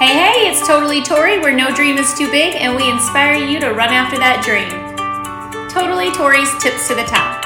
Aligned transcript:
Hey, 0.00 0.16
hey, 0.16 0.48
it's 0.48 0.66
Totally 0.66 1.02
Tori, 1.02 1.40
where 1.40 1.54
no 1.54 1.74
dream 1.74 1.98
is 1.98 2.14
too 2.14 2.30
big, 2.30 2.56
and 2.56 2.74
we 2.74 2.88
inspire 2.88 3.34
you 3.34 3.60
to 3.60 3.74
run 3.74 3.90
after 3.90 4.16
that 4.16 4.40
dream. 4.42 4.64
Totally 5.68 6.10
Tori's 6.12 6.48
Tips 6.56 6.88
to 6.88 6.94
the 6.94 7.04
Top. 7.04 7.44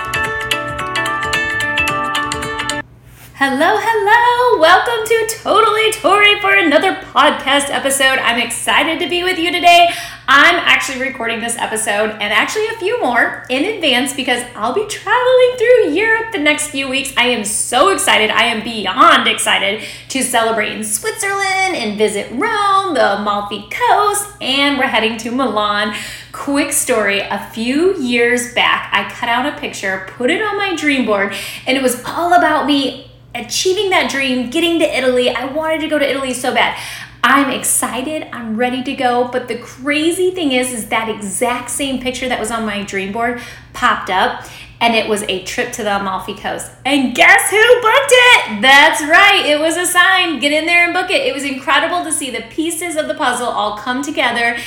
Hello, 3.34 3.74
hello! 3.74 4.60
Welcome 4.60 5.04
to 5.04 5.34
Totally 5.42 5.90
Tori 5.94 6.40
for 6.40 6.54
another 6.54 6.94
podcast 7.10 7.74
episode. 7.74 8.20
I'm 8.22 8.38
excited 8.38 9.00
to 9.00 9.08
be 9.10 9.24
with 9.24 9.36
you 9.36 9.50
today. 9.50 9.88
I'm 10.26 10.54
actually 10.54 11.02
recording 11.02 11.40
this 11.40 11.54
episode 11.58 12.08
and 12.08 12.32
actually 12.32 12.66
a 12.68 12.78
few 12.78 12.98
more 13.02 13.44
in 13.50 13.74
advance 13.74 14.14
because 14.14 14.42
I'll 14.54 14.72
be 14.72 14.86
traveling 14.86 15.56
through 15.58 15.92
Europe 15.92 16.32
the 16.32 16.38
next 16.38 16.68
few 16.68 16.88
weeks. 16.88 17.12
I 17.18 17.26
am 17.26 17.44
so 17.44 17.90
excited. 17.90 18.30
I 18.30 18.44
am 18.44 18.64
beyond 18.64 19.28
excited 19.28 19.84
to 20.08 20.22
celebrate 20.22 20.72
in 20.72 20.82
Switzerland 20.82 21.76
and 21.76 21.98
visit 21.98 22.30
Rome, 22.30 22.94
the 22.94 23.18
Amalfi 23.18 23.68
Coast, 23.70 24.30
and 24.40 24.78
we're 24.78 24.86
heading 24.86 25.18
to 25.18 25.30
Milan. 25.30 25.94
Quick 26.32 26.72
story 26.72 27.20
a 27.20 27.50
few 27.52 27.94
years 27.98 28.54
back, 28.54 28.88
I 28.94 29.10
cut 29.10 29.28
out 29.28 29.44
a 29.44 29.60
picture, 29.60 30.06
put 30.08 30.30
it 30.30 30.40
on 30.40 30.56
my 30.56 30.74
dream 30.74 31.04
board, 31.04 31.34
and 31.66 31.76
it 31.76 31.82
was 31.82 32.02
all 32.06 32.32
about 32.32 32.64
me 32.64 33.10
achieving 33.34 33.90
that 33.90 34.10
dream, 34.10 34.48
getting 34.48 34.78
to 34.78 34.84
Italy. 34.84 35.28
I 35.28 35.46
wanted 35.46 35.80
to 35.80 35.88
go 35.88 35.98
to 35.98 36.08
Italy 36.08 36.32
so 36.32 36.54
bad. 36.54 36.78
I'm 37.26 37.48
excited, 37.48 38.28
I'm 38.34 38.54
ready 38.54 38.82
to 38.82 38.92
go. 38.92 39.28
But 39.32 39.48
the 39.48 39.56
crazy 39.56 40.30
thing 40.30 40.52
is, 40.52 40.74
is 40.74 40.90
that 40.90 41.08
exact 41.08 41.70
same 41.70 41.98
picture 41.98 42.28
that 42.28 42.38
was 42.38 42.50
on 42.50 42.66
my 42.66 42.82
dream 42.82 43.12
board 43.12 43.40
popped 43.72 44.10
up 44.10 44.44
and 44.78 44.94
it 44.94 45.08
was 45.08 45.22
a 45.22 45.42
trip 45.44 45.72
to 45.72 45.82
the 45.82 45.96
Amalfi 45.98 46.34
Coast. 46.34 46.70
And 46.84 47.14
guess 47.16 47.50
who 47.50 47.56
booked 47.56 48.12
it? 48.12 48.60
That's 48.60 49.00
right, 49.00 49.42
it 49.46 49.58
was 49.58 49.78
a 49.78 49.86
sign. 49.86 50.38
Get 50.38 50.52
in 50.52 50.66
there 50.66 50.84
and 50.84 50.92
book 50.92 51.10
it. 51.10 51.26
It 51.26 51.32
was 51.32 51.44
incredible 51.44 52.04
to 52.04 52.12
see 52.12 52.28
the 52.28 52.42
pieces 52.50 52.94
of 52.94 53.08
the 53.08 53.14
puzzle 53.14 53.48
all 53.48 53.78
come 53.78 54.02
together. 54.02 54.58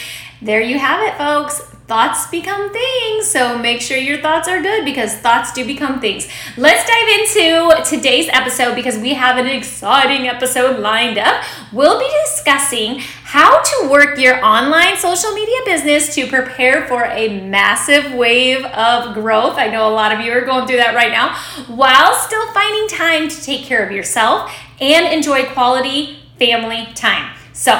There 0.41 0.61
you 0.61 0.79
have 0.79 1.03
it, 1.03 1.15
folks 1.15 1.76
thoughts 1.87 2.27
become 2.27 2.71
things. 2.71 3.27
So 3.27 3.57
make 3.57 3.79
sure 3.81 3.97
your 3.97 4.21
thoughts 4.21 4.47
are 4.49 4.61
good 4.61 4.83
because 4.83 5.15
thoughts 5.15 5.53
do 5.53 5.65
become 5.65 6.01
things. 6.01 6.27
Let's 6.57 6.85
dive 6.85 7.07
into 7.07 7.89
today's 7.89 8.27
episode 8.29 8.75
because 8.75 8.97
we 8.97 9.13
have 9.13 9.37
an 9.37 9.47
exciting 9.47 10.27
episode 10.27 10.79
lined 10.79 11.17
up. 11.17 11.43
We'll 11.71 11.97
be 11.97 12.09
discussing 12.25 12.99
how 12.99 13.61
to 13.61 13.89
work 13.89 14.19
your 14.19 14.43
online 14.43 14.97
social 14.97 15.31
media 15.31 15.57
business 15.65 16.13
to 16.15 16.27
prepare 16.27 16.85
for 16.87 17.05
a 17.05 17.41
massive 17.41 18.13
wave 18.13 18.65
of 18.65 19.13
growth. 19.13 19.57
I 19.57 19.67
know 19.67 19.87
a 19.87 19.93
lot 19.93 20.11
of 20.11 20.19
you 20.19 20.33
are 20.33 20.45
going 20.45 20.67
through 20.67 20.77
that 20.77 20.93
right 20.93 21.11
now 21.11 21.35
while 21.73 22.13
still 22.15 22.51
finding 22.51 22.87
time 22.89 23.29
to 23.29 23.41
take 23.41 23.63
care 23.63 23.85
of 23.85 23.93
yourself 23.93 24.53
and 24.81 25.13
enjoy 25.13 25.45
quality 25.45 26.19
family 26.37 26.87
time. 26.95 27.33
So, 27.53 27.73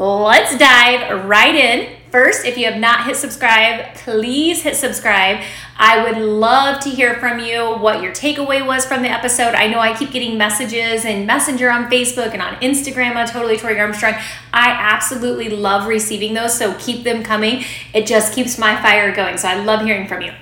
let's 0.00 0.56
dive 0.56 1.26
right 1.26 1.54
in 1.54 2.00
First, 2.10 2.44
if 2.44 2.58
you 2.58 2.64
have 2.64 2.80
not 2.80 3.06
hit 3.06 3.14
subscribe, 3.14 3.94
please 3.94 4.62
hit 4.62 4.74
subscribe. 4.74 5.44
I 5.76 6.02
would 6.02 6.20
love 6.20 6.80
to 6.80 6.90
hear 6.90 7.14
from 7.14 7.38
you 7.38 7.64
what 7.76 8.02
your 8.02 8.10
takeaway 8.10 8.66
was 8.66 8.84
from 8.84 9.02
the 9.02 9.08
episode. 9.08 9.54
I 9.54 9.68
know 9.68 9.78
I 9.78 9.96
keep 9.96 10.10
getting 10.10 10.36
messages 10.36 11.04
and 11.04 11.24
Messenger 11.24 11.70
on 11.70 11.88
Facebook 11.88 12.32
and 12.32 12.42
on 12.42 12.56
Instagram 12.56 13.14
on 13.14 13.28
Totally 13.28 13.56
Tori 13.56 13.78
Armstrong. 13.78 14.14
I 14.52 14.70
absolutely 14.70 15.50
love 15.50 15.86
receiving 15.86 16.34
those, 16.34 16.58
so 16.58 16.74
keep 16.80 17.04
them 17.04 17.22
coming. 17.22 17.62
It 17.94 18.08
just 18.08 18.34
keeps 18.34 18.58
my 18.58 18.74
fire 18.82 19.14
going. 19.14 19.38
So 19.38 19.46
I 19.46 19.62
love 19.62 19.84
hearing 19.84 20.08
from 20.08 20.22
you. 20.22 20.32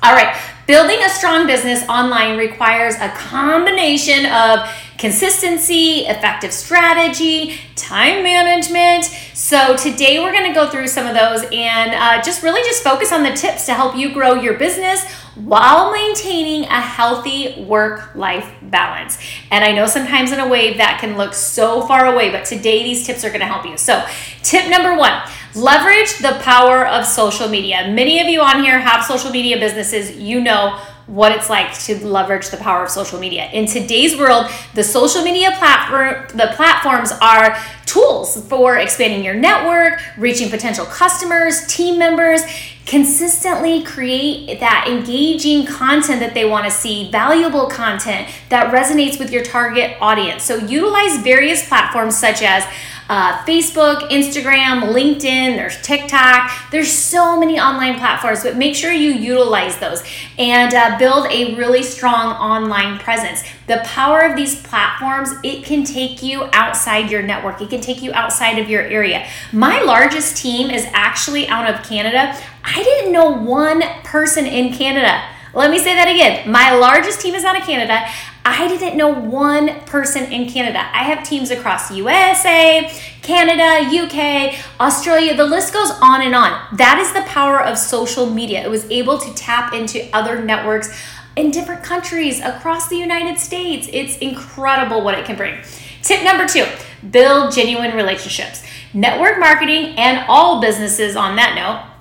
All 0.00 0.14
right, 0.14 0.36
building 0.68 0.98
a 1.02 1.08
strong 1.08 1.48
business 1.48 1.82
online 1.88 2.38
requires 2.38 2.94
a 2.96 3.08
combination 3.08 4.26
of 4.26 4.70
consistency, 4.98 6.06
effective 6.06 6.52
strategy, 6.52 7.56
time 7.76 8.22
management. 8.22 9.04
So 9.34 9.76
today 9.76 10.20
we're 10.20 10.32
going 10.32 10.48
to 10.48 10.54
go 10.54 10.70
through 10.70 10.88
some 10.88 11.06
of 11.06 11.14
those 11.14 11.42
and 11.52 11.94
uh, 11.94 12.22
just 12.22 12.42
really 12.42 12.62
just 12.62 12.82
focus 12.82 13.12
on 13.12 13.22
the 13.22 13.32
tips 13.32 13.66
to 13.66 13.74
help 13.74 13.96
you 13.96 14.12
grow 14.12 14.34
your 14.34 14.58
business 14.58 15.04
while 15.34 15.92
maintaining 15.92 16.64
a 16.64 16.80
healthy 16.80 17.64
work 17.64 18.14
life 18.14 18.52
balance. 18.62 19.18
And 19.50 19.64
I 19.64 19.72
know 19.72 19.86
sometimes 19.86 20.30
in 20.30 20.38
a 20.38 20.48
wave 20.48 20.76
that 20.78 20.98
can 21.00 21.16
look 21.16 21.34
so 21.34 21.86
far 21.86 22.12
away, 22.12 22.30
but 22.30 22.44
today 22.44 22.84
these 22.84 23.04
tips 23.04 23.24
are 23.24 23.30
going 23.30 23.40
to 23.40 23.46
help 23.46 23.66
you. 23.66 23.76
So, 23.76 24.04
tip 24.42 24.70
number 24.70 24.96
one 24.96 25.20
leverage 25.56 26.18
the 26.18 26.38
power 26.42 26.86
of 26.86 27.04
social 27.04 27.48
media. 27.48 27.88
Many 27.88 28.20
of 28.20 28.28
you 28.28 28.40
on 28.40 28.64
here 28.64 28.78
have 28.78 29.04
social 29.04 29.30
media 29.30 29.58
businesses. 29.58 30.16
You 30.16 30.40
know 30.40 30.80
what 31.06 31.32
it's 31.32 31.50
like 31.50 31.78
to 31.80 32.06
leverage 32.06 32.48
the 32.48 32.56
power 32.56 32.84
of 32.84 32.90
social 32.90 33.18
media. 33.20 33.50
In 33.52 33.66
today's 33.66 34.16
world, 34.16 34.50
the 34.74 34.82
social 34.82 35.22
media 35.22 35.50
platform 35.58 36.26
the 36.36 36.52
platforms 36.54 37.12
are 37.20 37.56
tools 37.84 38.44
for 38.48 38.76
expanding 38.78 39.22
your 39.22 39.34
network, 39.34 40.00
reaching 40.16 40.50
potential 40.50 40.86
customers, 40.86 41.66
team 41.66 41.98
members, 41.98 42.42
consistently 42.86 43.82
create 43.82 44.60
that 44.60 44.86
engaging 44.88 45.66
content 45.66 46.20
that 46.20 46.34
they 46.34 46.44
want 46.44 46.64
to 46.64 46.70
see, 46.70 47.10
valuable 47.10 47.66
content 47.66 48.28
that 48.50 48.72
resonates 48.72 49.18
with 49.18 49.30
your 49.30 49.42
target 49.42 49.96
audience. 50.00 50.42
So 50.42 50.56
utilize 50.56 51.18
various 51.18 51.66
platforms 51.68 52.16
such 52.16 52.42
as 52.42 52.64
uh, 53.08 53.44
Facebook, 53.44 54.08
Instagram, 54.08 54.92
LinkedIn, 54.92 55.56
there's 55.56 55.80
TikTok. 55.82 56.50
There's 56.70 56.90
so 56.90 57.38
many 57.38 57.60
online 57.60 57.98
platforms, 57.98 58.42
but 58.42 58.56
make 58.56 58.74
sure 58.74 58.92
you 58.92 59.10
utilize 59.10 59.78
those 59.78 60.02
and 60.38 60.72
uh, 60.72 60.98
build 60.98 61.26
a 61.30 61.54
really 61.54 61.82
strong 61.82 62.32
online 62.34 62.98
presence. 62.98 63.42
The 63.66 63.82
power 63.84 64.20
of 64.20 64.36
these 64.36 64.62
platforms, 64.62 65.30
it 65.42 65.64
can 65.64 65.84
take 65.84 66.22
you 66.22 66.48
outside 66.52 67.10
your 67.10 67.22
network. 67.22 67.60
It 67.60 67.70
can 67.70 67.80
take 67.80 68.02
you 68.02 68.12
outside 68.14 68.58
of 68.58 68.70
your 68.70 68.82
area. 68.82 69.26
My 69.52 69.82
largest 69.82 70.36
team 70.36 70.70
is 70.70 70.86
actually 70.92 71.46
out 71.48 71.72
of 71.72 71.84
Canada. 71.86 72.38
I 72.64 72.82
didn't 72.82 73.12
know 73.12 73.30
one 73.30 73.82
person 74.02 74.46
in 74.46 74.72
Canada. 74.72 75.22
Let 75.52 75.70
me 75.70 75.78
say 75.78 75.94
that 75.94 76.08
again. 76.08 76.50
My 76.50 76.74
largest 76.74 77.20
team 77.20 77.34
is 77.34 77.44
out 77.44 77.56
of 77.56 77.62
Canada. 77.64 78.06
I 78.46 78.68
didn't 78.68 78.98
know 78.98 79.08
one 79.08 79.80
person 79.86 80.30
in 80.30 80.50
Canada. 80.50 80.78
I 80.78 81.04
have 81.04 81.26
teams 81.26 81.50
across 81.50 81.90
USA, 81.90 82.92
Canada, 83.22 83.88
UK, 83.88 84.62
Australia. 84.78 85.34
The 85.34 85.46
list 85.46 85.72
goes 85.72 85.90
on 86.02 86.20
and 86.20 86.34
on. 86.34 86.76
That 86.76 86.98
is 86.98 87.12
the 87.14 87.22
power 87.22 87.62
of 87.62 87.78
social 87.78 88.28
media. 88.28 88.62
It 88.62 88.70
was 88.70 88.84
able 88.90 89.16
to 89.16 89.34
tap 89.34 89.72
into 89.72 90.06
other 90.14 90.44
networks 90.44 90.94
in 91.36 91.50
different 91.50 91.82
countries 91.82 92.40
across 92.40 92.88
the 92.88 92.96
United 92.96 93.38
States. 93.38 93.88
It's 93.90 94.18
incredible 94.18 95.02
what 95.02 95.18
it 95.18 95.24
can 95.24 95.36
bring. 95.36 95.62
Tip 96.02 96.22
number 96.22 96.46
two 96.46 96.66
build 97.10 97.54
genuine 97.54 97.96
relationships. 97.96 98.62
Network 98.92 99.38
marketing 99.38 99.94
and 99.96 100.24
all 100.28 100.60
businesses 100.60 101.16
on 101.16 101.36
that 101.36 101.54
note 101.54 101.93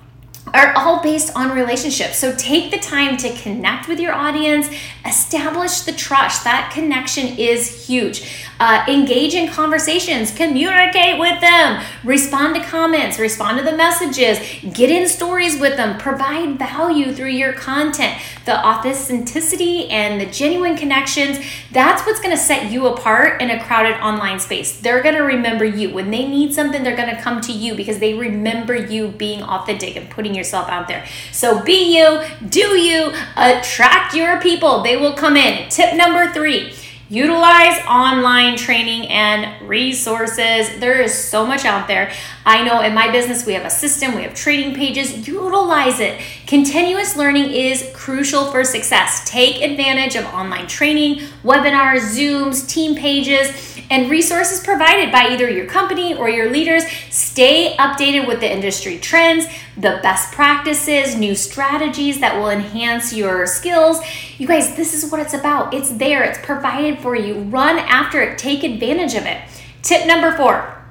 are 0.54 0.74
all 0.78 1.02
based 1.02 1.36
on 1.36 1.56
relationships. 1.56 2.18
So 2.18 2.36
take 2.36 2.70
the 2.70 2.78
time 2.78 3.18
to 3.18 3.34
connect 3.34 3.88
with 3.88 4.00
your 4.00 4.14
audience, 4.14 4.70
establish 5.06 5.82
the 5.82 5.92
trust. 5.92 6.44
That 6.44 6.72
connection 6.74 7.40
is 7.40 7.88
huge. 7.88 8.46
Uh, 8.60 8.86
engage 8.88 9.34
in 9.34 9.50
conversations, 9.50 10.32
communicate 10.32 11.20
with 11.20 11.42
them, 11.42 11.84
respond 12.04 12.56
to 12.56 12.62
comments, 12.62 13.18
respond 13.20 13.58
to 13.58 13.64
the 13.64 13.76
messages, 13.76 14.40
get 14.74 14.90
in 14.90 15.08
stories 15.10 15.60
with 15.60 15.76
them, 15.76 15.98
provide 15.98 16.58
value 16.60 17.12
through 17.12 17.30
your 17.30 17.52
content. 17.54 18.22
The 18.46 18.66
authenticity 18.66 19.90
and 19.90 20.22
the 20.22 20.28
genuine 20.28 20.78
connections, 20.78 21.40
that's 21.72 22.06
what's 22.06 22.20
to 22.38 22.42
set 22.42 22.72
you 22.72 22.88
apart 22.88 23.42
in 23.42 23.50
a 23.50 23.62
crowded 23.64 24.00
online 24.00 24.40
space. 24.40 24.80
They're 24.80 25.02
to 25.16 25.24
remember 25.24 25.66
you. 25.66 25.90
When 25.90 26.12
they 26.12 26.28
need 26.28 26.54
something, 26.54 26.84
they're 26.84 26.96
to 27.14 27.22
come 27.22 27.42
to 27.42 27.52
you 27.52 27.74
because 27.76 28.00
they 28.00 28.14
remember 28.14 28.76
you 28.76 29.10
being 29.10 29.42
authentic 29.42 29.96
and 29.96 30.10
putting 30.10 30.36
yourself 30.44 30.70
out 30.70 30.88
there. 30.88 31.06
So 31.32 31.64
be 31.64 31.98
you, 31.98 32.24
do 32.48 32.78
you, 32.78 33.14
attract 33.36 34.14
your 34.14 34.40
people. 34.42 34.84
They 34.84 34.98
will 34.98 35.14
come 35.14 35.38
in. 35.38 35.70
Tip 35.70 35.96
number 35.96 36.32
three 36.34 36.74
Utilize 37.14 37.80
online 37.86 38.58
training 38.58 39.08
and 39.10 39.70
resources. 39.70 40.80
There 40.80 41.00
is 41.00 41.14
so 41.14 41.46
much 41.46 41.64
out 41.64 41.88
there. 41.88 42.12
I 42.44 42.64
know 42.64 42.82
in 42.82 42.96
my 42.96 43.12
business 43.12 43.46
we 43.46 43.54
have 43.54 43.66
a 43.66 43.70
system, 43.70 44.16
we 44.16 44.24
have 44.24 44.34
training 44.34 44.74
pages. 44.74 45.28
Utilize 45.28 46.00
it. 46.00 46.20
Continuous 46.54 47.18
learning 47.18 47.50
is 47.52 47.90
crucial 47.96 48.52
for 48.52 48.64
success. 48.64 49.28
Take 49.28 49.64
advantage 49.64 50.16
of 50.16 50.24
online 50.26 50.68
training, 50.68 51.22
webinars, 51.44 52.16
Zooms, 52.16 52.70
team 52.70 52.94
pages 52.94 53.76
and 53.90 54.08
resources 54.08 54.64
provided 54.64 55.12
by 55.12 55.30
either 55.30 55.50
your 55.50 55.66
company 55.66 56.14
or 56.14 56.30
your 56.30 56.52
leaders. 56.52 56.84
Stay 57.10 57.76
updated 57.80 58.28
with 58.28 58.40
the 58.40 58.54
industry 58.54 59.00
trends, 59.00 59.48
the 59.78 60.00
best 60.04 60.32
practices, 60.32 61.16
new 61.16 61.34
strategies 61.34 62.20
that 62.20 62.38
will 62.38 62.52
enhance 62.52 63.12
your 63.12 63.48
skills. 63.48 64.00
You 64.38 64.46
guys, 64.46 64.76
this 64.76 64.94
is 64.94 65.12
what 65.12 65.22
it's 65.22 65.34
about. 65.34 65.74
It's 65.74 65.90
there, 65.94 66.22
it's 66.22 66.38
provided 66.46 67.00
for 67.00 67.16
you. 67.16 67.40
Run 67.46 67.80
after 67.80 68.22
it, 68.22 68.38
take 68.38 68.64
advantage 68.64 69.16
of 69.16 69.26
it. 69.26 69.42
Tip 69.82 70.06
number 70.06 70.32
four 70.38 70.84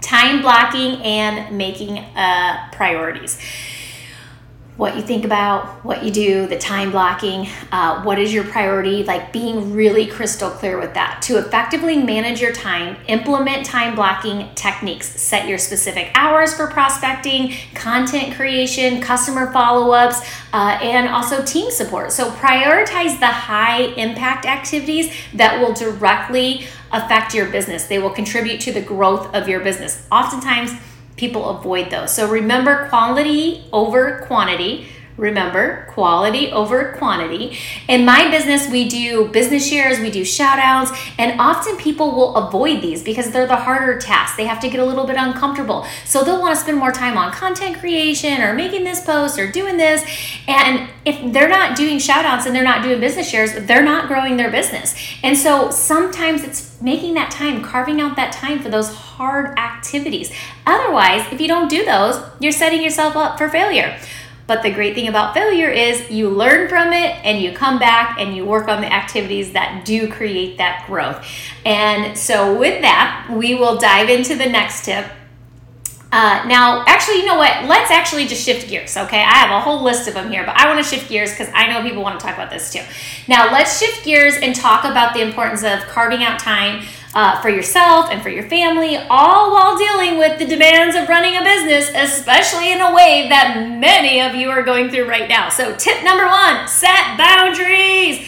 time 0.00 0.42
blocking 0.42 1.00
and 1.02 1.56
making 1.56 1.98
uh, 1.98 2.68
priorities 2.72 3.38
what 4.80 4.96
you 4.96 5.02
think 5.02 5.26
about, 5.26 5.84
what 5.84 6.02
you 6.02 6.10
do, 6.10 6.46
the 6.46 6.56
time 6.56 6.90
blocking, 6.90 7.46
uh, 7.70 8.02
what 8.02 8.18
is 8.18 8.32
your 8.32 8.44
priority, 8.44 9.04
like 9.04 9.30
being 9.30 9.74
really 9.74 10.06
crystal 10.06 10.48
clear 10.48 10.80
with 10.80 10.94
that. 10.94 11.20
To 11.24 11.36
effectively 11.36 12.02
manage 12.02 12.40
your 12.40 12.52
time, 12.52 12.96
implement 13.06 13.66
time 13.66 13.94
blocking 13.94 14.48
techniques. 14.54 15.06
Set 15.20 15.46
your 15.46 15.58
specific 15.58 16.10
hours 16.14 16.54
for 16.54 16.66
prospecting, 16.66 17.52
content 17.74 18.34
creation, 18.34 19.02
customer 19.02 19.52
follow 19.52 19.92
ups, 19.92 20.26
uh, 20.54 20.78
and 20.80 21.08
also 21.08 21.44
team 21.44 21.70
support. 21.70 22.10
So 22.10 22.30
prioritize 22.30 23.20
the 23.20 23.26
high 23.26 23.82
impact 23.98 24.46
activities 24.46 25.12
that 25.34 25.60
will 25.60 25.74
directly 25.74 26.64
affect 26.90 27.34
your 27.34 27.50
business, 27.50 27.86
they 27.86 27.98
will 27.98 28.10
contribute 28.10 28.60
to 28.62 28.72
the 28.72 28.80
growth 28.80 29.32
of 29.34 29.46
your 29.46 29.60
business. 29.60 30.06
Oftentimes, 30.10 30.72
people 31.16 31.48
avoid 31.48 31.90
those. 31.90 32.12
So 32.12 32.28
remember 32.28 32.88
quality 32.88 33.64
over 33.72 34.24
quantity. 34.26 34.86
Remember, 35.16 35.86
quality 35.90 36.50
over 36.50 36.94
quantity. 36.96 37.58
In 37.88 38.04
my 38.04 38.30
business, 38.30 38.70
we 38.70 38.88
do 38.88 39.28
business 39.28 39.68
shares, 39.68 40.00
we 40.00 40.10
do 40.10 40.24
shout 40.24 40.58
outs, 40.58 40.90
and 41.18 41.38
often 41.40 41.76
people 41.76 42.12
will 42.12 42.36
avoid 42.36 42.80
these 42.80 43.02
because 43.02 43.30
they're 43.30 43.46
the 43.46 43.56
harder 43.56 43.98
tasks. 43.98 44.36
They 44.36 44.46
have 44.46 44.60
to 44.60 44.70
get 44.70 44.80
a 44.80 44.84
little 44.84 45.06
bit 45.06 45.16
uncomfortable. 45.18 45.86
So 46.06 46.24
they'll 46.24 46.40
want 46.40 46.54
to 46.54 46.60
spend 46.60 46.78
more 46.78 46.92
time 46.92 47.18
on 47.18 47.32
content 47.32 47.78
creation 47.78 48.40
or 48.40 48.54
making 48.54 48.84
this 48.84 49.04
post 49.04 49.38
or 49.38 49.50
doing 49.50 49.76
this. 49.76 50.02
And 50.48 50.88
if 51.04 51.32
they're 51.32 51.48
not 51.48 51.76
doing 51.76 51.98
shout 51.98 52.24
outs 52.24 52.46
and 52.46 52.54
they're 52.54 52.64
not 52.64 52.82
doing 52.82 53.00
business 53.00 53.28
shares, 53.28 53.52
they're 53.66 53.82
not 53.82 54.08
growing 54.08 54.36
their 54.36 54.50
business. 54.50 54.94
And 55.22 55.36
so 55.36 55.70
sometimes 55.70 56.44
it's 56.44 56.80
making 56.80 57.14
that 57.14 57.30
time, 57.30 57.62
carving 57.62 58.00
out 58.00 58.16
that 58.16 58.32
time 58.32 58.60
for 58.60 58.70
those 58.70 58.88
hard 58.94 59.58
activities. 59.58 60.32
Otherwise, 60.66 61.30
if 61.30 61.40
you 61.40 61.48
don't 61.48 61.68
do 61.68 61.84
those, 61.84 62.22
you're 62.38 62.52
setting 62.52 62.82
yourself 62.82 63.16
up 63.16 63.36
for 63.36 63.48
failure. 63.48 63.98
But 64.50 64.64
the 64.64 64.70
great 64.72 64.96
thing 64.96 65.06
about 65.06 65.32
failure 65.32 65.68
is 65.68 66.10
you 66.10 66.28
learn 66.28 66.68
from 66.68 66.92
it 66.92 67.24
and 67.24 67.40
you 67.40 67.52
come 67.52 67.78
back 67.78 68.16
and 68.18 68.34
you 68.34 68.44
work 68.44 68.66
on 68.66 68.80
the 68.80 68.92
activities 68.92 69.52
that 69.52 69.84
do 69.84 70.10
create 70.10 70.58
that 70.58 70.86
growth. 70.88 71.24
And 71.64 72.18
so, 72.18 72.58
with 72.58 72.82
that, 72.82 73.30
we 73.30 73.54
will 73.54 73.78
dive 73.78 74.10
into 74.10 74.34
the 74.34 74.46
next 74.46 74.84
tip. 74.84 75.06
Uh, 76.10 76.44
now, 76.48 76.84
actually, 76.88 77.18
you 77.18 77.26
know 77.26 77.36
what? 77.36 77.66
Let's 77.66 77.92
actually 77.92 78.26
just 78.26 78.44
shift 78.44 78.68
gears, 78.68 78.96
okay? 78.96 79.20
I 79.20 79.34
have 79.34 79.52
a 79.52 79.60
whole 79.60 79.84
list 79.84 80.08
of 80.08 80.14
them 80.14 80.32
here, 80.32 80.44
but 80.44 80.56
I 80.56 80.66
want 80.66 80.84
to 80.84 80.90
shift 80.96 81.08
gears 81.08 81.30
because 81.30 81.48
I 81.54 81.68
know 81.68 81.88
people 81.88 82.02
want 82.02 82.18
to 82.18 82.26
talk 82.26 82.34
about 82.34 82.50
this 82.50 82.72
too. 82.72 82.82
Now, 83.28 83.52
let's 83.52 83.78
shift 83.78 84.04
gears 84.04 84.34
and 84.34 84.52
talk 84.52 84.82
about 84.82 85.14
the 85.14 85.20
importance 85.20 85.62
of 85.62 85.78
carving 85.86 86.24
out 86.24 86.40
time 86.40 86.84
uh, 87.14 87.40
for 87.40 87.48
yourself 87.48 88.08
and 88.10 88.22
for 88.22 88.28
your 88.28 88.48
family, 88.48 88.96
all 88.96 89.52
while 89.52 89.76
dealing 89.76 90.18
with 90.18 90.38
the 90.38 90.46
demands 90.46 90.94
of 90.94 91.08
running 91.08 91.36
a 91.36 91.42
business, 91.42 91.90
especially 91.94 92.72
in 92.72 92.80
a 92.80 92.94
way 92.94 93.28
that 93.28 93.68
many 93.78 94.20
of 94.20 94.34
you 94.34 94.50
are 94.50 94.62
going 94.62 94.90
through 94.90 95.08
right 95.08 95.28
now. 95.28 95.48
So, 95.48 95.74
tip 95.76 96.04
number 96.04 96.26
one 96.26 96.68
set 96.68 97.18
boundaries 97.18 98.26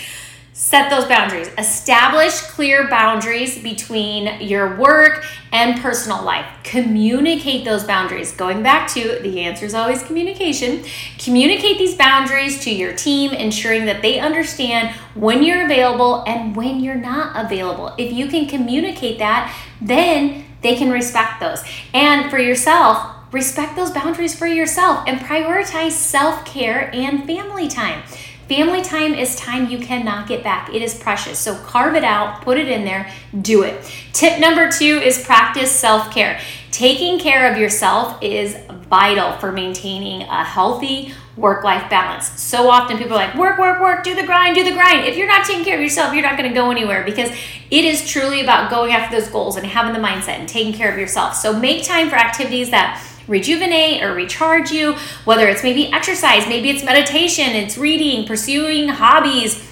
set 0.63 0.89
those 0.89 1.07
boundaries. 1.07 1.51
Establish 1.59 2.41
clear 2.43 2.87
boundaries 2.89 3.59
between 3.59 4.41
your 4.41 4.77
work 4.77 5.25
and 5.51 5.81
personal 5.83 6.23
life. 6.23 6.47
Communicate 6.63 7.65
those 7.65 7.83
boundaries. 7.83 8.31
Going 8.31 8.63
back 8.63 8.89
to 8.93 9.19
the 9.23 9.41
answer 9.41 9.67
is 9.67 9.75
always 9.75 10.05
communication. 10.05 10.85
Communicate 11.19 11.79
these 11.79 11.97
boundaries 11.97 12.61
to 12.61 12.71
your 12.71 12.93
team, 12.95 13.33
ensuring 13.33 13.87
that 13.87 14.03
they 14.03 14.21
understand 14.21 14.95
when 15.17 15.43
you're 15.43 15.65
available 15.65 16.23
and 16.29 16.55
when 16.55 16.79
you're 16.79 16.95
not 16.95 17.45
available. 17.45 17.93
If 17.99 18.13
you 18.13 18.29
can 18.29 18.47
communicate 18.47 19.19
that, 19.19 19.53
then 19.81 20.45
they 20.63 20.77
can 20.77 20.93
respect 20.93 21.41
those. 21.41 21.65
And 21.93 22.31
for 22.31 22.39
yourself, 22.39 23.17
respect 23.33 23.75
those 23.75 23.91
boundaries 23.91 24.33
for 24.33 24.47
yourself 24.47 25.03
and 25.09 25.19
prioritize 25.19 25.91
self 25.91 26.45
care 26.45 26.89
and 26.95 27.27
family 27.27 27.67
time. 27.67 28.05
Family 28.53 28.83
time 28.83 29.15
is 29.15 29.35
time 29.35 29.71
you 29.71 29.79
cannot 29.79 30.29
get 30.29 30.45
back. 30.45 30.69
It 30.75 30.83
is 30.83 30.95
precious. 30.95 31.39
So 31.39 31.57
carve 31.57 31.95
it 31.95 32.05
out, 32.05 32.43
put 32.43 32.59
it 32.59 32.69
in 32.69 32.85
there, 32.85 33.11
do 33.41 33.63
it. 33.63 33.83
Tip 34.13 34.41
number 34.41 34.71
two 34.71 35.01
is 35.03 35.25
practice 35.25 35.73
self 35.73 36.13
care. 36.13 36.39
Taking 36.71 37.19
care 37.19 37.51
of 37.51 37.57
yourself 37.57 38.23
is 38.23 38.55
vital 38.91 39.33
for 39.39 39.53
maintaining 39.53 40.21
a 40.29 40.45
healthy 40.45 41.15
work 41.35 41.65
life 41.65 41.89
balance. 41.89 42.29
So 42.43 42.69
often 42.69 42.99
people 42.99 43.15
are 43.15 43.27
like, 43.27 43.35
work, 43.37 43.59
work, 43.59 43.81
work, 43.81 44.05
do 44.05 44.15
the 44.15 44.27
grind, 44.27 44.55
do 44.55 44.65
the 44.65 44.73
grind. 44.73 45.07
If 45.07 45.17
you're 45.17 45.27
not 45.27 45.47
taking 45.47 45.65
care 45.65 45.77
of 45.77 45.83
yourself, 45.83 46.13
you're 46.13 46.23
not 46.23 46.37
going 46.37 46.51
to 46.51 46.55
go 46.55 46.71
anywhere 46.71 47.05
because 47.05 47.31
it 47.71 47.85
is 47.87 48.07
truly 48.07 48.43
about 48.43 48.71
going 48.71 48.93
after 48.93 49.19
those 49.19 49.31
goals 49.31 49.57
and 49.57 49.67
having 49.67 49.95
the 49.95 50.07
mindset 50.07 50.41
and 50.41 50.47
taking 50.47 50.75
care 50.75 50.93
of 50.93 50.99
yourself. 50.99 51.37
So 51.37 51.59
make 51.59 51.85
time 51.85 52.11
for 52.11 52.17
activities 52.17 52.69
that 52.69 53.03
rejuvenate 53.29 54.03
or 54.03 54.15
recharge 54.15 54.71
you, 54.71 54.95
whether 55.25 55.49
it's 55.49 55.63
maybe 55.63 55.93
exercise, 55.93 56.47
maybe 56.49 56.71
it's 56.71 56.85
meditation, 56.85 57.51
it's 57.51 57.79
reading, 57.79 58.27
pursuing 58.27 58.89
hobbies. 58.89 59.69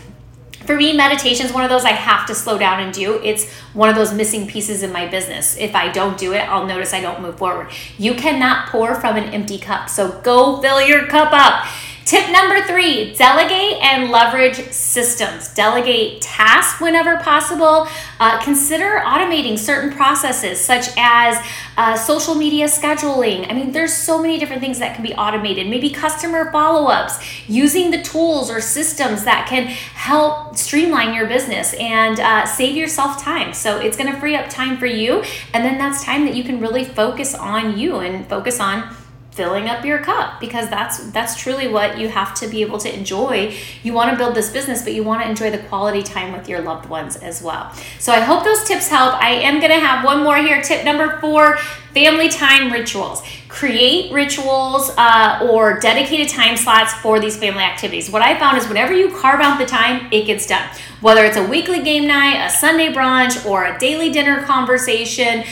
For 0.66 0.76
me, 0.76 0.92
meditation 0.96 1.46
is 1.46 1.52
one 1.52 1.64
of 1.64 1.70
those 1.70 1.84
I 1.84 1.92
have 1.92 2.26
to 2.26 2.34
slow 2.34 2.56
down 2.56 2.80
and 2.80 2.92
do. 2.92 3.20
It's 3.24 3.50
one 3.72 3.88
of 3.88 3.96
those 3.96 4.12
missing 4.12 4.46
pieces 4.46 4.82
in 4.82 4.92
my 4.92 5.06
business. 5.08 5.56
If 5.56 5.74
I 5.74 5.90
don't 5.90 6.16
do 6.16 6.32
it, 6.32 6.48
I'll 6.48 6.66
notice 6.66 6.92
I 6.92 7.00
don't 7.00 7.20
move 7.22 7.38
forward. 7.38 7.70
You 7.98 8.14
cannot 8.14 8.68
pour 8.68 8.94
from 8.94 9.16
an 9.16 9.30
empty 9.30 9.58
cup. 9.58 9.88
So 9.88 10.20
go 10.20 10.60
fill 10.60 10.80
your 10.80 11.06
cup 11.06 11.32
up. 11.32 11.66
Tip 12.10 12.28
number 12.32 12.60
three 12.66 13.14
delegate 13.14 13.80
and 13.80 14.10
leverage 14.10 14.72
systems. 14.72 15.46
Delegate 15.54 16.20
tasks 16.20 16.80
whenever 16.80 17.18
possible. 17.18 17.86
Uh, 18.18 18.42
consider 18.42 19.00
automating 19.06 19.56
certain 19.56 19.92
processes 19.92 20.60
such 20.60 20.88
as 20.96 21.38
uh, 21.76 21.96
social 21.96 22.34
media 22.34 22.66
scheduling. 22.66 23.48
I 23.48 23.54
mean, 23.54 23.70
there's 23.70 23.94
so 23.94 24.20
many 24.20 24.40
different 24.40 24.60
things 24.60 24.80
that 24.80 24.96
can 24.96 25.04
be 25.04 25.14
automated. 25.14 25.68
Maybe 25.68 25.88
customer 25.88 26.50
follow 26.50 26.88
ups, 26.88 27.16
using 27.48 27.92
the 27.92 28.02
tools 28.02 28.50
or 28.50 28.60
systems 28.60 29.22
that 29.22 29.46
can 29.48 29.68
help 29.68 30.56
streamline 30.56 31.14
your 31.14 31.28
business 31.28 31.74
and 31.74 32.18
uh, 32.18 32.44
save 32.44 32.74
yourself 32.74 33.22
time. 33.22 33.54
So 33.54 33.78
it's 33.78 33.96
going 33.96 34.12
to 34.12 34.18
free 34.18 34.34
up 34.34 34.50
time 34.50 34.78
for 34.78 34.86
you. 34.86 35.22
And 35.54 35.64
then 35.64 35.78
that's 35.78 36.04
time 36.04 36.24
that 36.24 36.34
you 36.34 36.42
can 36.42 36.58
really 36.58 36.84
focus 36.84 37.36
on 37.36 37.78
you 37.78 38.00
and 38.00 38.28
focus 38.28 38.58
on 38.58 38.96
filling 39.40 39.70
up 39.70 39.86
your 39.86 40.00
cup 40.00 40.38
because 40.38 40.68
that's 40.68 40.98
that's 41.12 41.34
truly 41.34 41.66
what 41.66 41.96
you 41.96 42.10
have 42.10 42.34
to 42.34 42.46
be 42.46 42.60
able 42.60 42.76
to 42.76 42.94
enjoy. 42.94 43.56
You 43.82 43.94
want 43.94 44.10
to 44.10 44.16
build 44.18 44.34
this 44.34 44.50
business, 44.50 44.82
but 44.82 44.92
you 44.92 45.02
want 45.02 45.22
to 45.22 45.30
enjoy 45.30 45.50
the 45.50 45.62
quality 45.70 46.02
time 46.02 46.34
with 46.34 46.46
your 46.46 46.60
loved 46.60 46.90
ones 46.90 47.16
as 47.16 47.40
well. 47.42 47.72
So 47.98 48.12
I 48.12 48.20
hope 48.20 48.44
those 48.44 48.62
tips 48.64 48.88
help. 48.88 49.14
I 49.14 49.30
am 49.30 49.58
going 49.58 49.72
to 49.72 49.80
have 49.80 50.04
one 50.04 50.22
more 50.22 50.36
here. 50.36 50.60
Tip 50.60 50.84
number 50.84 51.18
4, 51.22 51.56
family 51.94 52.28
time 52.28 52.70
rituals. 52.70 53.22
Create 53.48 54.12
rituals 54.12 54.90
uh, 54.98 55.48
or 55.50 55.80
dedicated 55.80 56.28
time 56.28 56.58
slots 56.58 56.92
for 56.92 57.18
these 57.18 57.38
family 57.38 57.62
activities. 57.62 58.10
What 58.10 58.20
I 58.20 58.38
found 58.38 58.58
is 58.58 58.68
whenever 58.68 58.92
you 58.92 59.10
carve 59.10 59.40
out 59.40 59.58
the 59.58 59.64
time, 59.64 60.06
it 60.12 60.26
gets 60.26 60.46
done. 60.46 60.68
Whether 61.00 61.24
it's 61.24 61.38
a 61.38 61.46
weekly 61.46 61.82
game 61.82 62.06
night, 62.06 62.44
a 62.44 62.50
Sunday 62.50 62.92
brunch, 62.92 63.46
or 63.46 63.64
a 63.64 63.78
daily 63.78 64.10
dinner 64.10 64.42
conversation, 64.42 65.44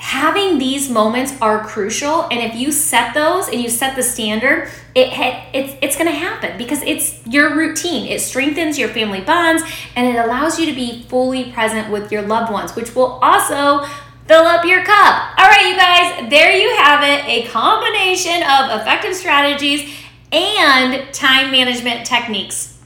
having 0.00 0.56
these 0.56 0.88
moments 0.88 1.34
are 1.42 1.62
crucial 1.62 2.22
and 2.30 2.40
if 2.40 2.54
you 2.54 2.72
set 2.72 3.12
those 3.12 3.48
and 3.48 3.60
you 3.60 3.68
set 3.68 3.94
the 3.94 4.02
standard 4.02 4.66
it 4.94 5.12
it's 5.52 5.76
it's 5.82 5.94
going 5.94 6.06
to 6.06 6.18
happen 6.18 6.56
because 6.56 6.80
it's 6.82 7.24
your 7.26 7.54
routine. 7.54 8.06
It 8.06 8.22
strengthens 8.22 8.78
your 8.78 8.88
family 8.88 9.20
bonds 9.20 9.62
and 9.94 10.08
it 10.08 10.18
allows 10.18 10.58
you 10.58 10.64
to 10.64 10.74
be 10.74 11.02
fully 11.02 11.52
present 11.52 11.90
with 11.90 12.10
your 12.10 12.22
loved 12.22 12.50
ones 12.50 12.74
which 12.74 12.94
will 12.94 13.20
also 13.22 13.86
fill 14.26 14.44
up 14.44 14.64
your 14.64 14.82
cup. 14.84 15.38
All 15.38 15.46
right 15.46 15.68
you 15.68 15.76
guys 15.76 16.30
there 16.30 16.56
you 16.56 16.74
have 16.76 17.02
it 17.04 17.28
a 17.28 17.46
combination 17.48 18.42
of 18.42 18.80
effective 18.80 19.14
strategies 19.14 19.94
and 20.32 21.12
time 21.12 21.50
management 21.50 22.06
techniques 22.06 22.78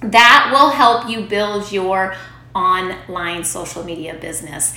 that 0.00 0.48
will 0.50 0.70
help 0.70 1.10
you 1.10 1.26
build 1.26 1.70
your 1.70 2.16
online 2.54 3.44
social 3.44 3.84
media 3.84 4.14
business 4.14 4.74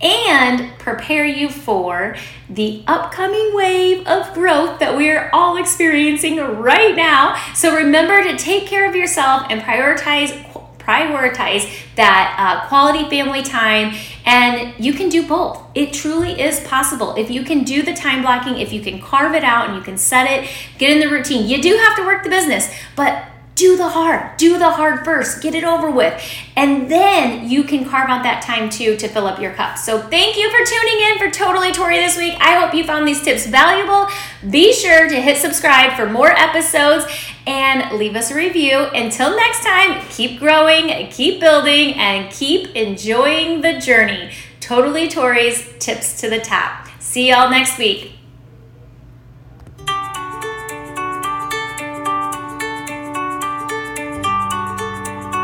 and 0.00 0.78
prepare 0.78 1.26
you 1.26 1.48
for 1.48 2.16
the 2.48 2.82
upcoming 2.86 3.54
wave 3.54 4.06
of 4.06 4.32
growth 4.34 4.80
that 4.80 4.96
we 4.96 5.10
are 5.10 5.30
all 5.32 5.56
experiencing 5.56 6.36
right 6.36 6.96
now. 6.96 7.40
So 7.54 7.74
remember 7.76 8.22
to 8.22 8.36
take 8.36 8.66
care 8.66 8.88
of 8.88 8.96
yourself 8.96 9.46
and 9.50 9.60
prioritize 9.60 10.46
prioritize 10.80 11.70
that 11.94 12.34
uh, 12.38 12.66
quality 12.66 13.08
family 13.08 13.42
time 13.42 13.94
and 14.24 14.74
you 14.82 14.92
can 14.92 15.08
do 15.08 15.26
both. 15.26 15.62
It 15.74 15.92
truly 15.92 16.40
is 16.40 16.58
possible. 16.60 17.14
If 17.16 17.30
you 17.30 17.44
can 17.44 17.62
do 17.62 17.82
the 17.82 17.94
time 17.94 18.22
blocking 18.22 18.58
if 18.58 18.72
you 18.72 18.80
can 18.80 19.00
carve 19.00 19.34
it 19.34 19.44
out 19.44 19.68
and 19.68 19.76
you 19.76 19.82
can 19.82 19.98
set 19.98 20.28
it 20.28 20.50
get 20.78 20.90
in 20.90 20.98
the 20.98 21.08
routine. 21.08 21.48
You 21.48 21.62
do 21.62 21.76
have 21.76 21.96
to 21.96 22.02
work 22.02 22.24
the 22.24 22.30
business 22.30 22.74
but 22.96 23.24
do 23.60 23.76
the 23.76 23.90
hard. 23.90 24.38
Do 24.38 24.58
the 24.58 24.70
hard 24.70 25.04
first. 25.04 25.42
Get 25.42 25.54
it 25.54 25.64
over 25.64 25.90
with. 25.90 26.18
And 26.56 26.90
then 26.90 27.46
you 27.50 27.62
can 27.62 27.84
carve 27.84 28.08
out 28.08 28.22
that 28.22 28.42
time 28.42 28.70
too 28.70 28.96
to 28.96 29.06
fill 29.06 29.26
up 29.26 29.38
your 29.38 29.52
cup. 29.52 29.76
So 29.76 30.00
thank 30.00 30.38
you 30.38 30.50
for 30.50 30.64
tuning 30.64 31.00
in 31.00 31.18
for 31.18 31.30
Totally 31.30 31.70
Tori 31.70 31.98
this 31.98 32.16
week. 32.16 32.34
I 32.40 32.58
hope 32.58 32.74
you 32.74 32.84
found 32.84 33.06
these 33.06 33.22
tips 33.22 33.46
valuable. 33.46 34.08
Be 34.48 34.72
sure 34.72 35.10
to 35.10 35.20
hit 35.20 35.36
subscribe 35.36 35.94
for 35.94 36.08
more 36.08 36.30
episodes 36.30 37.04
and 37.46 37.98
leave 37.98 38.16
us 38.16 38.30
a 38.30 38.34
review. 38.34 38.78
Until 38.94 39.36
next 39.36 39.62
time, 39.62 40.06
keep 40.08 40.40
growing, 40.40 41.08
keep 41.10 41.38
building, 41.38 41.92
and 41.94 42.32
keep 42.32 42.74
enjoying 42.74 43.60
the 43.60 43.78
journey. 43.78 44.30
Totally 44.60 45.06
Tori's 45.06 45.70
tips 45.78 46.18
to 46.22 46.30
the 46.30 46.40
top. 46.40 46.88
See 46.98 47.28
y'all 47.28 47.50
next 47.50 47.76
week. 47.76 48.19